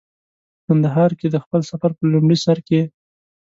په 0.63 0.63
کندهار 0.65 1.11
کې 1.19 1.27
د 1.31 1.35
خپل 1.43 1.61
سفر 1.71 1.91
په 1.97 2.03
لومړي 2.13 2.37
سر 2.45 2.57
کې. 2.67 2.81